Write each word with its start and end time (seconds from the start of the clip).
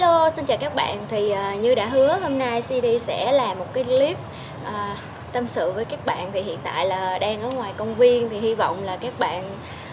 Hello, 0.00 0.30
xin 0.30 0.44
chào 0.46 0.56
các 0.60 0.74
bạn. 0.74 0.98
Thì 1.08 1.32
uh, 1.32 1.60
như 1.60 1.74
đã 1.74 1.86
hứa 1.86 2.18
hôm 2.22 2.38
nay 2.38 2.62
CD 2.62 2.86
sẽ 3.00 3.32
làm 3.32 3.58
một 3.58 3.66
cái 3.72 3.84
clip 3.84 4.16
uh, 4.62 4.98
tâm 5.32 5.46
sự 5.46 5.72
với 5.72 5.84
các 5.84 6.06
bạn. 6.06 6.30
Thì 6.32 6.40
hiện 6.40 6.58
tại 6.64 6.86
là 6.86 7.18
đang 7.18 7.42
ở 7.42 7.50
ngoài 7.50 7.72
công 7.76 7.94
viên 7.94 8.30
thì 8.30 8.38
hy 8.38 8.54
vọng 8.54 8.84
là 8.84 8.96
các 8.96 9.18
bạn 9.18 9.42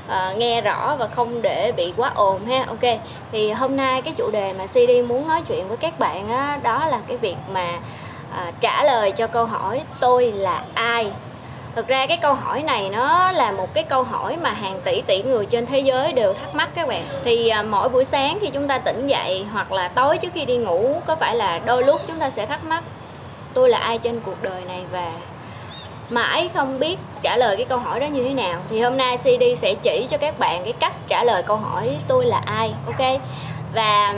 uh, 0.07 0.37
nghe 0.37 0.61
rõ 0.61 0.95
và 0.99 1.07
không 1.07 1.41
để 1.41 1.71
bị 1.71 1.93
quá 1.97 2.11
ồn 2.15 2.45
ha. 2.45 2.65
Ok. 2.67 2.99
Thì 3.31 3.51
hôm 3.51 3.75
nay 3.75 4.01
cái 4.01 4.13
chủ 4.17 4.31
đề 4.31 4.53
mà 4.53 4.67
CD 4.67 5.07
muốn 5.07 5.27
nói 5.27 5.41
chuyện 5.47 5.67
với 5.67 5.77
các 5.77 5.99
bạn 5.99 6.29
á, 6.29 6.59
đó 6.63 6.85
là 6.85 6.99
cái 7.07 7.17
việc 7.17 7.37
mà 7.51 7.79
uh, 8.29 8.53
trả 8.59 8.83
lời 8.83 9.11
cho 9.11 9.27
câu 9.27 9.45
hỏi 9.45 9.81
tôi 9.99 10.31
là 10.31 10.63
ai 10.73 11.11
thực 11.77 11.87
ra 11.87 12.05
cái 12.07 12.17
câu 12.17 12.33
hỏi 12.33 12.63
này 12.63 12.89
nó 12.89 13.31
là 13.31 13.51
một 13.51 13.73
cái 13.73 13.83
câu 13.83 14.03
hỏi 14.03 14.37
mà 14.37 14.51
hàng 14.51 14.79
tỷ 14.83 15.01
tỷ 15.01 15.23
người 15.23 15.45
trên 15.45 15.65
thế 15.65 15.79
giới 15.79 16.13
đều 16.13 16.33
thắc 16.33 16.55
mắc 16.55 16.69
các 16.75 16.87
bạn. 16.87 17.03
Thì 17.23 17.49
à, 17.49 17.63
mỗi 17.63 17.89
buổi 17.89 18.05
sáng 18.05 18.37
khi 18.41 18.49
chúng 18.49 18.67
ta 18.67 18.77
tỉnh 18.77 19.07
dậy 19.07 19.45
hoặc 19.51 19.71
là 19.71 19.87
tối 19.87 20.17
trước 20.17 20.33
khi 20.33 20.45
đi 20.45 20.57
ngủ, 20.57 21.01
có 21.05 21.15
phải 21.15 21.35
là 21.35 21.59
đôi 21.65 21.83
lúc 21.83 22.01
chúng 22.07 22.19
ta 22.19 22.29
sẽ 22.29 22.45
thắc 22.45 22.65
mắc, 22.65 22.83
tôi 23.53 23.69
là 23.69 23.77
ai 23.77 23.97
trên 23.97 24.19
cuộc 24.25 24.43
đời 24.43 24.61
này 24.67 24.83
và 24.91 25.11
mãi 26.09 26.49
không 26.53 26.79
biết 26.79 26.99
trả 27.21 27.37
lời 27.37 27.55
cái 27.57 27.65
câu 27.65 27.77
hỏi 27.77 27.99
đó 27.99 28.05
như 28.05 28.23
thế 28.23 28.33
nào? 28.33 28.59
Thì 28.69 28.81
hôm 28.81 28.97
nay 28.97 29.17
CD 29.17 29.43
sẽ 29.57 29.73
chỉ 29.81 30.07
cho 30.09 30.17
các 30.17 30.39
bạn 30.39 30.63
cái 30.63 30.73
cách 30.73 30.93
trả 31.07 31.23
lời 31.23 31.43
câu 31.43 31.57
hỏi 31.57 31.97
tôi 32.07 32.25
là 32.25 32.41
ai? 32.45 32.73
ok? 32.85 33.21
Và 33.73 34.13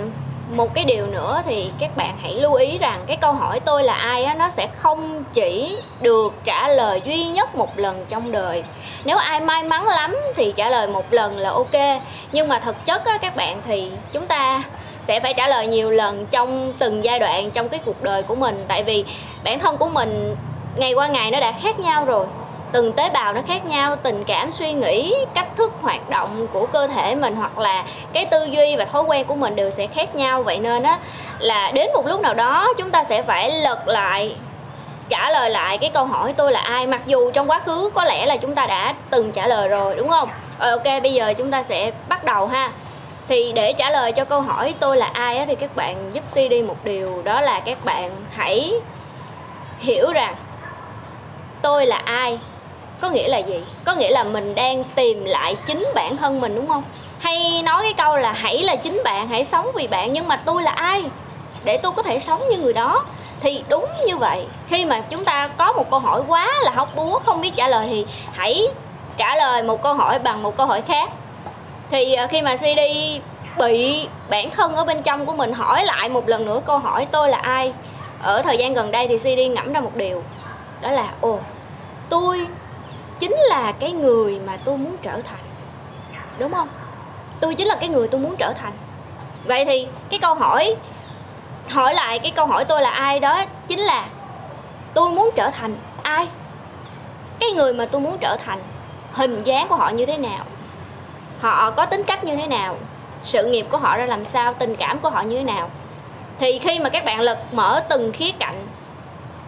một 0.56 0.74
cái 0.74 0.86
điều 0.86 1.08
nữa 1.08 1.42
thì 1.46 1.72
các 1.80 1.98
bạn 1.98 2.18
hãy 2.22 2.34
lưu 2.34 2.54
ý 2.54 2.78
rằng 2.78 3.04
cái 3.08 3.18
câu 3.18 3.34
hỏi 3.34 3.60
tôi 3.60 3.84
là 3.84 3.94
ai 3.94 4.24
á, 4.24 4.34
nó 4.34 4.50
sẽ 4.50 4.68
không 4.78 5.24
chỉ 5.34 5.78
được 6.02 6.34
trả 6.44 6.68
lời 6.68 7.02
duy 7.06 7.26
nhất 7.26 7.56
một 7.56 7.80
lần 7.80 8.06
trong 8.10 8.32
đời. 8.32 8.64
Nếu 9.06 9.18
ai 9.18 9.40
may 9.40 9.64
mắn 9.64 9.88
lắm 9.88 10.18
thì 10.36 10.54
trả 10.56 10.70
lời 10.70 10.88
một 10.88 11.14
lần 11.14 11.38
là 11.38 11.50
ok. 11.50 12.02
Nhưng 12.32 12.48
mà 12.48 12.60
thực 12.60 12.86
chất 12.86 13.06
á, 13.06 13.18
các 13.18 13.36
bạn, 13.36 13.62
thì 13.68 13.92
chúng 14.12 14.28
ta 14.28 14.64
sẽ 15.08 15.20
phải 15.20 15.34
trả 15.34 15.48
lời 15.48 15.68
nhiều 15.68 15.92
lần 15.92 16.26
trong 16.26 16.74
từng 16.80 17.04
giai 17.04 17.20
đoạn 17.20 17.52
trong 17.52 17.70
cái 17.70 17.80
cuộc 17.86 18.04
đời 18.04 18.24
của 18.24 18.36
mình. 18.36 18.66
Tại 18.68 18.84
vì 18.84 19.06
bản 19.44 19.60
thân 19.60 19.78
của 19.78 19.90
mình, 19.90 20.36
ngày 20.76 20.94
qua 20.94 21.08
ngày 21.08 21.32
nó 21.32 21.40
đã 21.40 21.52
khác 21.52 21.80
nhau 21.80 22.06
rồi 22.06 22.26
từng 22.72 22.94
tế 22.94 23.10
bào 23.10 23.34
nó 23.34 23.42
khác 23.48 23.66
nhau 23.66 23.96
tình 23.96 24.24
cảm 24.24 24.52
suy 24.52 24.72
nghĩ 24.72 25.16
cách 25.34 25.48
thức 25.56 25.74
hoạt 25.82 26.10
động 26.10 26.48
của 26.54 26.66
cơ 26.66 26.88
thể 26.88 27.16
mình 27.16 27.36
hoặc 27.36 27.58
là 27.58 27.84
cái 28.14 28.26
tư 28.26 28.44
duy 28.44 28.76
và 28.76 28.86
thói 28.86 29.04
quen 29.04 29.26
của 29.26 29.36
mình 29.36 29.56
đều 29.56 29.72
sẽ 29.72 29.88
khác 29.88 30.16
nhau. 30.16 30.44
Vậy 30.44 30.58
nên 30.58 30.84
á 30.84 31.00
là 31.40 31.72
đến 31.72 31.90
một 31.94 32.08
lúc 32.08 32.22
nào 32.22 32.34
đó 32.34 32.74
chúng 32.78 32.92
ta 32.92 33.04
sẽ 33.04 33.22
phải 33.22 33.52
lật 33.52 33.88
lại 33.88 34.36
trả 35.10 35.30
lời 35.30 35.50
lại 35.50 35.78
cái 35.78 35.90
câu 35.90 36.06
hỏi 36.06 36.34
tôi 36.38 36.52
là 36.52 36.60
ai? 36.60 36.88
Mặc 36.88 37.02
dù 37.06 37.32
trong 37.32 37.50
quá 37.50 37.62
khứ 37.66 37.90
có 37.94 38.04
lẽ 38.04 38.26
là 38.26 38.38
chúng 38.38 38.56
ta 38.56 38.66
đã 38.66 38.94
từng 39.10 39.32
trả 39.32 39.48
lời 39.48 39.68
rồi 39.68 39.96
đúng 39.96 40.10
không? 40.10 40.30
Rồi 40.60 40.72
ok 40.72 41.02
bây 41.04 41.14
giờ 41.14 41.34
chúng 41.38 41.52
ta 41.52 41.64
sẽ 41.64 41.92
bắt 42.08 42.24
đầu 42.24 42.48
ha. 42.48 42.72
Thì 43.28 43.52
để 43.52 43.74
trả 43.74 43.90
lời 43.90 44.12
cho 44.12 44.26
câu 44.26 44.42
hỏi 44.42 44.74
tôi 44.80 44.98
là 44.98 45.06
ai 45.06 45.38
á, 45.38 45.46
thì 45.48 45.56
các 45.56 45.76
bạn 45.76 46.10
giúp 46.14 46.24
si 46.28 46.48
đi 46.48 46.62
một 46.62 46.78
điều 46.84 47.22
đó 47.24 47.42
là 47.42 47.60
các 47.60 47.86
bạn 47.86 48.12
hãy 48.32 48.74
hiểu 49.80 50.14
rằng 50.14 50.36
tôi 51.62 51.86
là 51.86 52.02
ai 52.06 52.40
có 53.02 53.10
nghĩa 53.10 53.28
là 53.28 53.38
gì? 53.38 53.64
Có 53.86 53.96
nghĩa 53.96 54.10
là 54.10 54.24
mình 54.24 54.56
đang 54.56 54.84
tìm 54.96 55.26
lại 55.26 55.56
chính 55.66 55.88
bản 55.96 56.18
thân 56.18 56.42
mình, 56.42 56.56
đúng 56.56 56.68
không? 56.68 56.84
Hay 57.20 57.62
nói 57.64 57.84
cái 57.84 57.94
câu 57.94 58.16
là 58.16 58.32
hãy 58.32 58.64
là 58.64 58.76
chính 58.76 59.02
bạn, 59.04 59.28
hãy 59.28 59.44
sống 59.44 59.68
vì 59.76 59.88
bạn, 59.88 60.14
nhưng 60.14 60.28
mà 60.28 60.36
tôi 60.36 60.64
là 60.64 60.72
ai? 60.72 61.04
Để 61.64 61.78
tôi 61.78 61.92
có 61.92 62.02
thể 62.02 62.20
sống 62.20 62.48
như 62.50 62.58
người 62.58 62.74
đó. 62.74 63.06
Thì 63.42 63.64
đúng 63.70 63.86
như 64.06 64.18
vậy. 64.18 64.46
Khi 64.68 64.86
mà 64.86 65.02
chúng 65.10 65.26
ta 65.26 65.50
có 65.58 65.74
một 65.74 65.92
câu 65.92 66.00
hỏi 66.00 66.22
quá 66.28 66.54
là 66.64 66.72
hóc 66.72 66.96
búa, 66.96 67.20
không 67.20 67.42
biết 67.42 67.56
trả 67.56 67.68
lời 67.68 67.88
thì 67.90 68.06
hãy 68.32 68.68
trả 69.18 69.36
lời 69.36 69.64
một 69.64 69.84
câu 69.84 69.94
hỏi 69.94 70.20
bằng 70.20 70.44
một 70.44 70.58
câu 70.58 70.66
hỏi 70.66 70.82
khác. 70.82 71.10
Thì 71.92 72.14
à, 72.14 72.28
khi 72.28 72.42
mà 72.42 72.56
CD 72.58 72.80
bị 73.60 74.08
bản 74.30 74.50
thân 74.50 74.76
ở 74.76 74.86
bên 74.86 75.02
trong 75.02 75.26
của 75.26 75.34
mình 75.34 75.54
hỏi 75.54 75.86
lại 75.86 76.10
một 76.10 76.30
lần 76.30 76.46
nữa 76.46 76.62
câu 76.66 76.78
hỏi 76.78 77.08
tôi 77.12 77.30
là 77.30 77.38
ai? 77.38 77.74
Ở 78.22 78.42
thời 78.42 78.58
gian 78.58 78.74
gần 78.74 78.92
đây 78.92 79.08
thì 79.08 79.18
CD 79.18 79.56
ngẫm 79.56 79.74
ra 79.74 79.80
một 79.80 79.96
điều. 79.96 80.24
Đó 80.82 80.92
là, 80.92 81.08
ồ, 81.22 81.40
tôi 82.10 82.48
chính 83.20 83.36
là 83.36 83.72
cái 83.80 83.92
người 83.92 84.40
mà 84.46 84.58
tôi 84.66 84.78
muốn 84.78 84.98
trở 85.02 85.22
thành. 85.22 85.44
Đúng 86.40 86.54
không? 86.54 86.68
Tôi 87.40 87.56
chính 87.56 87.68
là 87.68 87.76
cái 87.76 87.90
người 87.90 88.08
tôi 88.08 88.22
muốn 88.22 88.36
trở 88.36 88.54
thành. 88.54 88.74
Vậy 89.46 89.66
thì 89.66 89.88
cái 90.10 90.20
câu 90.20 90.34
hỏi 90.34 90.76
hỏi 91.70 91.94
lại 91.94 92.20
cái 92.20 92.32
câu 92.32 92.46
hỏi 92.46 92.66
tôi 92.66 92.82
là 92.82 92.90
ai 92.90 93.20
đó 93.20 93.46
chính 93.68 93.80
là 93.80 94.06
tôi 94.94 95.10
muốn 95.10 95.30
trở 95.36 95.50
thành 95.50 95.76
ai? 96.04 96.28
Cái 97.40 97.52
người 97.52 97.74
mà 97.74 97.86
tôi 97.86 98.02
muốn 98.02 98.18
trở 98.18 98.38
thành, 98.46 98.60
hình 99.12 99.44
dáng 99.44 99.68
của 99.68 99.76
họ 99.76 99.90
như 99.90 100.06
thế 100.06 100.18
nào? 100.18 100.46
Họ 101.42 101.72
có 101.72 101.86
tính 101.86 102.04
cách 102.04 102.24
như 102.24 102.36
thế 102.36 102.48
nào? 102.48 102.76
Sự 103.24 103.48
nghiệp 103.48 103.66
của 103.70 103.78
họ 103.78 103.98
ra 103.98 104.06
làm 104.06 104.26
sao? 104.26 104.54
Tình 104.54 104.76
cảm 104.76 105.00
của 105.00 105.10
họ 105.10 105.22
như 105.22 105.38
thế 105.38 105.44
nào? 105.44 105.70
Thì 106.40 106.60
khi 106.60 106.80
mà 106.80 106.90
các 106.90 107.06
bạn 107.06 107.20
lật 107.22 107.54
mở 107.54 107.84
từng 107.90 108.12
khía 108.12 108.32
cạnh 108.40 108.56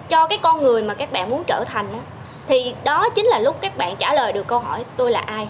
cho 0.09 0.27
cái 0.27 0.37
con 0.37 0.63
người 0.63 0.83
mà 0.83 0.93
các 0.93 1.11
bạn 1.11 1.29
muốn 1.29 1.43
trở 1.47 1.63
thành 1.67 1.93
á 1.93 1.99
thì 2.47 2.73
đó 2.83 3.09
chính 3.15 3.25
là 3.25 3.39
lúc 3.39 3.61
các 3.61 3.77
bạn 3.77 3.95
trả 3.95 4.13
lời 4.13 4.33
được 4.33 4.47
câu 4.47 4.59
hỏi, 4.59 4.83
tôi 4.97 5.11
là 5.11 5.19
ai? 5.19 5.47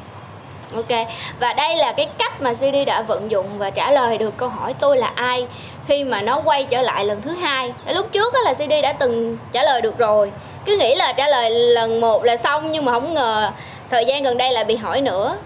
Ok, 0.76 1.08
và 1.40 1.54
đây 1.54 1.76
là 1.76 1.92
cái 1.92 2.10
cách 2.18 2.42
mà 2.42 2.54
CD 2.54 2.76
đã 2.88 3.02
vận 3.02 3.32
dụng 3.32 3.48
và 3.58 3.70
trả 3.70 3.92
lời 3.92 4.18
được 4.18 4.38
câu 4.38 4.50
hỏi, 4.50 4.74
tôi 4.80 4.98
là 4.98 5.12
ai? 5.16 5.48
khi 5.88 6.04
mà 6.04 6.22
nó 6.22 6.42
quay 6.46 6.64
trở 6.64 6.82
lại 6.82 7.06
lần 7.06 7.22
thứ 7.22 7.32
hai. 7.32 7.74
Lúc 7.88 8.12
trước 8.12 8.34
là 8.44 8.54
CD 8.54 8.72
đã 8.84 8.94
từng 8.94 9.38
trả 9.52 9.64
lời 9.64 9.82
được 9.82 9.98
rồi. 9.98 10.32
Cứ 10.66 10.78
nghĩ 10.78 10.96
là 10.96 11.14
trả 11.14 11.28
lời 11.28 11.50
lần 11.50 12.02
một 12.02 12.24
là 12.24 12.38
xong 12.38 12.72
nhưng 12.72 12.86
mà 12.86 12.92
không 12.92 13.14
ngờ 13.14 13.52
thời 13.90 14.06
gian 14.06 14.24
gần 14.24 14.38
đây 14.38 14.52
lại 14.52 14.64
bị 14.64 14.76
hỏi 14.76 15.02
nữa. 15.02 15.38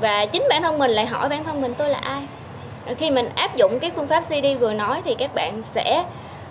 Và 0.00 0.26
chính 0.26 0.42
bản 0.50 0.62
thân 0.62 0.78
mình 0.78 0.90
lại 0.90 1.06
hỏi 1.06 1.28
bản 1.28 1.44
thân 1.44 1.62
mình, 1.62 1.74
tôi 1.74 1.88
là 1.88 1.98
ai? 1.98 2.20
Khi 2.98 3.10
mình 3.10 3.28
áp 3.34 3.56
dụng 3.56 3.78
cái 3.80 3.90
phương 3.96 4.06
pháp 4.06 4.20
CD 4.20 4.46
vừa 4.60 4.72
nói 4.72 5.02
thì 5.04 5.14
các 5.14 5.34
bạn 5.34 5.62
sẽ 5.62 6.04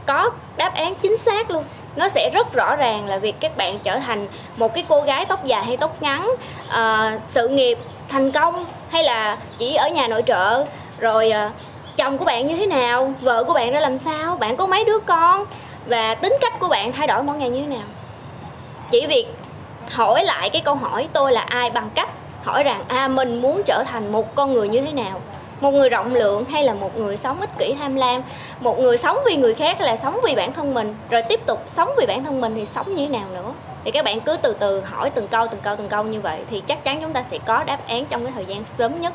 có 0.06 0.30
đáp 0.58 0.76
án 0.76 0.96
chính 0.96 1.18
xác 1.18 1.52
luôn 1.52 1.64
nó 1.96 2.10
sẽ 2.10 2.30
rất 2.30 2.54
rõ 2.54 2.76
ràng 2.76 3.08
là 3.08 3.18
việc 3.18 3.36
các 3.40 3.58
bạn 3.58 3.80
trở 3.84 3.98
thành 3.98 4.28
một 4.58 4.74
cái 4.74 4.86
cô 4.90 5.02
gái 5.02 5.26
tóc 5.26 5.46
dài 5.46 5.66
hay 5.66 5.78
tóc 5.78 6.02
ngắn 6.02 6.32
uh, 6.68 7.22
sự 7.26 7.48
nghiệp 7.48 7.78
thành 8.10 8.32
công 8.32 8.66
hay 8.90 9.04
là 9.04 9.38
chỉ 9.58 9.76
ở 9.76 9.90
nhà 9.90 10.08
nội 10.08 10.24
trợ 10.26 10.66
rồi 11.00 11.32
uh, 11.48 11.52
chồng 11.98 12.18
của 12.18 12.26
bạn 12.26 12.48
như 12.48 12.56
thế 12.56 12.66
nào 12.66 13.14
vợ 13.22 13.44
của 13.44 13.54
bạn 13.54 13.72
ra 13.72 13.80
làm 13.80 13.98
sao 13.98 14.36
bạn 14.36 14.58
có 14.58 14.66
mấy 14.66 14.86
đứa 14.86 15.00
con 15.00 15.46
và 15.86 16.16
tính 16.16 16.38
cách 16.42 16.54
của 16.60 16.68
bạn 16.68 16.92
thay 16.92 17.08
đổi 17.08 17.24
mỗi 17.24 17.38
ngày 17.38 17.50
như 17.50 17.62
thế 17.62 17.76
nào? 17.76 17.88
Chỉ 18.92 19.08
việc 19.08 19.26
hỏi 19.92 20.24
lại 20.24 20.50
cái 20.50 20.62
câu 20.62 20.76
hỏi 20.76 21.08
tôi 21.14 21.32
là 21.32 21.42
ai 21.42 21.70
bằng 21.70 21.90
cách 21.96 22.10
hỏi 22.44 22.64
rằng 22.64 22.84
à 22.88 23.08
mình 23.08 23.42
muốn 23.42 23.62
trở 23.66 23.84
thành 23.88 24.12
một 24.12 24.36
con 24.36 24.54
người 24.54 24.68
như 24.68 24.82
thế 24.82 24.92
nào? 24.92 25.22
Một 25.62 25.72
người 25.72 25.90
rộng 25.90 26.14
lượng 26.14 26.46
hay 26.46 26.64
là 26.64 26.74
một 26.74 26.98
người 26.98 27.18
sống 27.18 27.40
ích 27.40 27.50
kỷ 27.58 27.74
tham 27.80 27.96
lam? 27.96 28.22
Một 28.60 28.80
người 28.80 28.98
sống 28.98 29.18
vì 29.26 29.36
người 29.36 29.54
khác 29.54 29.82
là 29.82 29.98
sống 29.98 30.20
vì 30.24 30.36
bản 30.36 30.54
thân 30.54 30.74
mình? 30.74 30.96
Rồi 31.10 31.22
tiếp 31.30 31.40
tục 31.46 31.64
sống 31.68 31.90
vì 31.98 32.06
bản 32.06 32.24
thân 32.24 32.42
mình 32.42 32.56
thì 32.56 32.66
sống 32.66 32.96
như 32.96 33.06
thế 33.06 33.18
nào 33.18 33.28
nữa? 33.34 33.54
Thì 33.84 33.92
các 33.92 34.06
bạn 34.06 34.20
cứ 34.20 34.38
từ 34.42 34.54
từ 34.54 34.82
hỏi 34.82 35.10
từng 35.10 35.28
câu 35.28 35.48
từng 35.48 35.62
câu 35.64 35.76
từng 35.76 35.90
câu 35.90 36.04
như 36.04 36.22
vậy 36.22 36.40
thì 36.50 36.62
chắc 36.68 36.84
chắn 36.84 37.02
chúng 37.02 37.14
ta 37.14 37.24
sẽ 37.24 37.38
có 37.46 37.64
đáp 37.64 37.88
án 37.88 38.06
trong 38.06 38.24
cái 38.24 38.34
thời 38.36 38.46
gian 38.46 38.64
sớm 38.66 39.02
nhất. 39.02 39.14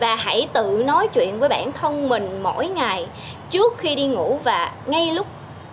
Và 0.00 0.16
hãy 0.16 0.48
tự 0.52 0.82
nói 0.86 1.08
chuyện 1.08 1.38
với 1.38 1.48
bản 1.48 1.72
thân 1.72 2.08
mình 2.08 2.42
mỗi 2.42 2.68
ngày 2.68 3.06
trước 3.50 3.78
khi 3.78 3.94
đi 3.94 4.06
ngủ 4.06 4.40
và 4.44 4.72
ngay 4.86 5.12
lúc 5.12 5.26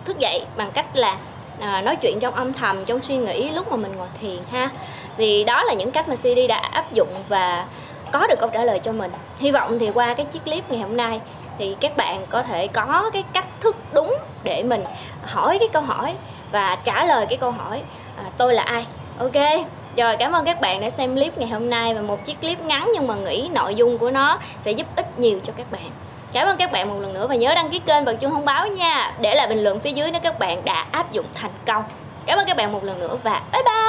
thức 0.04 0.18
dậy 0.18 0.44
bằng 0.56 0.70
cách 0.74 0.86
là 0.94 1.18
à, 1.60 1.82
nói 1.82 1.96
chuyện 1.96 2.20
trong 2.20 2.34
âm 2.34 2.52
thầm 2.52 2.84
trong 2.84 3.00
suy 3.00 3.16
nghĩ 3.16 3.50
lúc 3.50 3.70
mà 3.70 3.76
mình 3.76 3.92
ngồi 3.96 4.08
thiền 4.20 4.38
ha. 4.50 4.70
Vì 5.16 5.44
đó 5.44 5.64
là 5.64 5.74
những 5.74 5.90
cách 5.90 6.08
mà 6.08 6.16
CD 6.16 6.38
đã 6.48 6.56
áp 6.56 6.92
dụng 6.92 7.08
và 7.28 7.66
có 8.14 8.26
được 8.26 8.38
câu 8.38 8.48
trả 8.52 8.64
lời 8.64 8.78
cho 8.78 8.92
mình. 8.92 9.10
Hy 9.38 9.50
vọng 9.50 9.78
thì 9.78 9.90
qua 9.94 10.14
cái 10.14 10.26
chiếc 10.26 10.44
clip 10.44 10.70
ngày 10.70 10.80
hôm 10.80 10.96
nay 10.96 11.20
thì 11.58 11.76
các 11.80 11.96
bạn 11.96 12.26
có 12.30 12.42
thể 12.42 12.66
có 12.66 13.10
cái 13.12 13.24
cách 13.32 13.46
thức 13.60 13.76
đúng 13.92 14.16
để 14.42 14.62
mình 14.62 14.84
hỏi 15.22 15.58
cái 15.58 15.68
câu 15.72 15.82
hỏi 15.82 16.14
và 16.52 16.78
trả 16.84 17.04
lời 17.04 17.26
cái 17.26 17.36
câu 17.36 17.50
hỏi 17.50 17.82
à, 18.16 18.24
tôi 18.38 18.54
là 18.54 18.62
ai? 18.62 18.86
Ok 19.18 19.66
rồi 19.96 20.16
cảm 20.16 20.32
ơn 20.32 20.44
các 20.44 20.60
bạn 20.60 20.80
đã 20.80 20.90
xem 20.90 21.14
clip 21.14 21.38
ngày 21.38 21.48
hôm 21.48 21.70
nay 21.70 21.94
và 21.94 22.00
một 22.00 22.24
chiếc 22.24 22.40
clip 22.40 22.60
ngắn 22.60 22.90
nhưng 22.94 23.06
mà 23.06 23.14
nghĩ 23.14 23.48
nội 23.52 23.74
dung 23.74 23.98
của 23.98 24.10
nó 24.10 24.38
sẽ 24.62 24.70
giúp 24.70 24.86
ích 24.96 25.18
nhiều 25.18 25.40
cho 25.44 25.52
các 25.56 25.66
bạn. 25.70 25.90
Cảm 26.32 26.48
ơn 26.48 26.56
các 26.56 26.72
bạn 26.72 26.88
một 26.88 27.00
lần 27.00 27.14
nữa 27.14 27.26
và 27.26 27.34
nhớ 27.34 27.54
đăng 27.54 27.70
ký 27.70 27.78
kênh 27.78 28.04
bật 28.04 28.14
chuông 28.20 28.30
thông 28.30 28.44
báo 28.44 28.66
nha. 28.66 29.14
Để 29.20 29.34
lại 29.34 29.46
bình 29.46 29.62
luận 29.62 29.80
phía 29.80 29.92
dưới 29.92 30.10
nếu 30.10 30.20
các 30.20 30.38
bạn 30.38 30.64
đã 30.64 30.86
áp 30.92 31.12
dụng 31.12 31.26
thành 31.34 31.52
công. 31.66 31.84
Cảm 32.26 32.38
ơn 32.38 32.46
các 32.46 32.56
bạn 32.56 32.72
một 32.72 32.84
lần 32.84 33.00
nữa 33.00 33.16
và 33.22 33.42
bye 33.52 33.62
bye! 33.62 33.83